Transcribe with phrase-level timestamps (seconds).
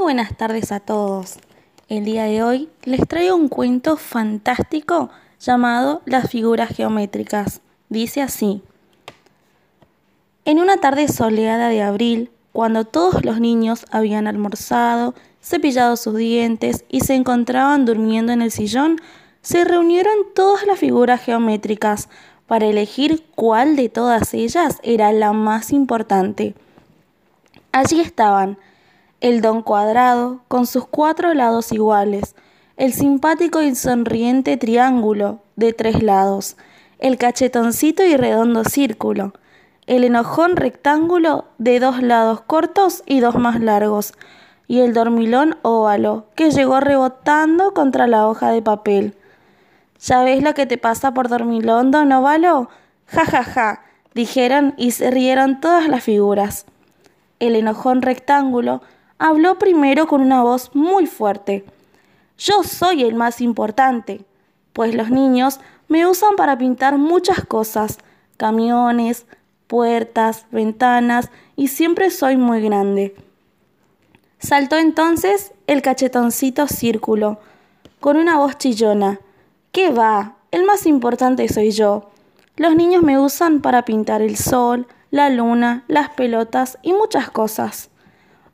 [0.00, 1.36] buenas tardes a todos.
[1.88, 7.60] El día de hoy les traigo un cuento fantástico llamado Las figuras geométricas.
[7.90, 8.62] Dice así.
[10.46, 16.86] En una tarde soleada de abril, cuando todos los niños habían almorzado, cepillado sus dientes
[16.88, 18.96] y se encontraban durmiendo en el sillón,
[19.42, 22.08] se reunieron todas las figuras geométricas
[22.46, 26.54] para elegir cuál de todas ellas era la más importante.
[27.72, 28.56] Allí estaban
[29.20, 32.34] el don cuadrado con sus cuatro lados iguales,
[32.76, 36.56] el simpático y sonriente triángulo de tres lados,
[36.98, 39.34] el cachetoncito y redondo círculo,
[39.86, 44.14] el enojón rectángulo de dos lados cortos y dos más largos,
[44.66, 49.16] y el dormilón óvalo, que llegó rebotando contra la hoja de papel.
[50.00, 52.70] ¿Ya ves lo que te pasa por dormilón, don óvalo?
[53.06, 53.82] Ja, ja, ja,
[54.14, 56.66] dijeron y se rieron todas las figuras.
[57.40, 58.80] El enojón rectángulo
[59.20, 61.64] habló primero con una voz muy fuerte.
[62.38, 64.24] Yo soy el más importante,
[64.72, 67.98] pues los niños me usan para pintar muchas cosas,
[68.38, 69.26] camiones,
[69.66, 73.14] puertas, ventanas, y siempre soy muy grande.
[74.38, 77.40] Saltó entonces el cachetoncito círculo,
[78.00, 79.20] con una voz chillona.
[79.70, 80.36] ¿Qué va?
[80.50, 82.08] El más importante soy yo.
[82.56, 87.89] Los niños me usan para pintar el sol, la luna, las pelotas y muchas cosas.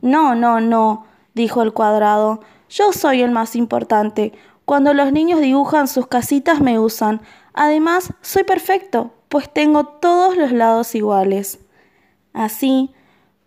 [0.07, 1.05] No, no, no,
[1.35, 2.41] dijo el cuadrado.
[2.69, 4.33] Yo soy el más importante.
[4.65, 7.21] Cuando los niños dibujan sus casitas me usan.
[7.55, 11.59] Además, soy perfecto, pues tengo todos los lados iguales.
[12.33, 12.95] Así,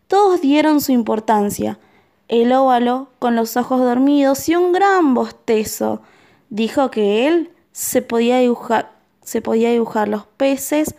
[0.08, 1.80] todos dieron su importancia.
[2.28, 6.02] El óvalo, con los ojos dormidos y un gran bostezo,
[6.50, 10.96] dijo que él se podía dibujar, se podía dibujar los peces,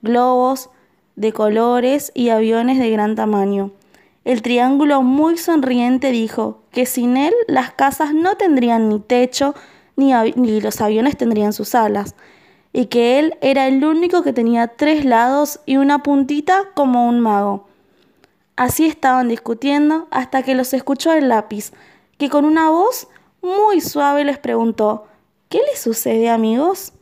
[0.00, 0.70] globos
[1.16, 3.72] de colores y aviones de gran tamaño.
[4.26, 9.54] El triángulo muy sonriente dijo que sin él las casas no tendrían ni techo
[9.94, 12.16] ni, ni, los aviones tendrían sus alas,
[12.72, 17.20] y que él era el único que tenía tres lados y una puntita como un
[17.20, 17.68] mago.
[18.56, 21.70] Así estaban discutiendo hasta que los escuchó el lápiz,
[22.18, 23.06] que con una voz
[23.42, 25.06] muy suave les preguntó
[25.48, 26.92] ¿Qué les sucede, amigos?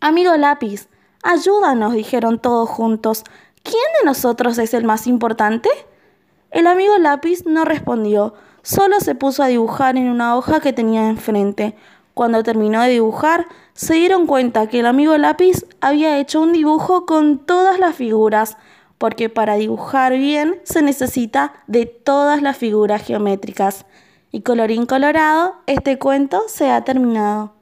[0.00, 0.88] Amigo lápiz,
[1.22, 3.22] ayúdanos, dijeron todos juntos.
[3.62, 5.68] ¿Quién de nosotros es el más importante?
[6.56, 11.10] El amigo lápiz no respondió, solo se puso a dibujar en una hoja que tenía
[11.10, 11.76] enfrente.
[12.14, 13.44] Cuando terminó de dibujar,
[13.74, 18.56] se dieron cuenta que el amigo lápiz había hecho un dibujo con todas las figuras,
[18.96, 23.84] porque para dibujar bien se necesita de todas las figuras geométricas.
[24.32, 27.55] Y colorín colorado, este cuento se ha terminado.